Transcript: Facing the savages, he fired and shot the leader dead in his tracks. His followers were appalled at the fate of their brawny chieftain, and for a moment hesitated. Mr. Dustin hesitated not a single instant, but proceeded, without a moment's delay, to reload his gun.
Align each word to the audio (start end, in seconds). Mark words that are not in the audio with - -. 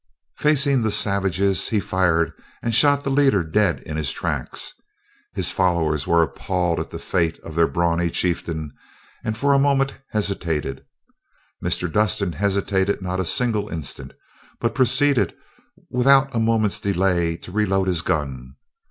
Facing 0.37 0.81
the 0.81 0.89
savages, 0.89 1.69
he 1.69 1.79
fired 1.79 2.33
and 2.63 2.73
shot 2.73 3.03
the 3.03 3.11
leader 3.11 3.43
dead 3.43 3.83
in 3.85 3.97
his 3.97 4.11
tracks. 4.11 4.73
His 5.35 5.51
followers 5.51 6.07
were 6.07 6.23
appalled 6.23 6.79
at 6.79 6.89
the 6.89 6.97
fate 6.97 7.37
of 7.43 7.53
their 7.53 7.67
brawny 7.67 8.09
chieftain, 8.09 8.71
and 9.23 9.37
for 9.37 9.53
a 9.53 9.59
moment 9.59 9.93
hesitated. 10.09 10.83
Mr. 11.63 11.87
Dustin 11.91 12.31
hesitated 12.31 13.03
not 13.03 13.19
a 13.19 13.25
single 13.25 13.69
instant, 13.69 14.13
but 14.59 14.73
proceeded, 14.73 15.35
without 15.91 16.33
a 16.35 16.39
moment's 16.39 16.79
delay, 16.79 17.37
to 17.37 17.51
reload 17.51 17.87
his 17.87 18.01
gun. 18.01 18.55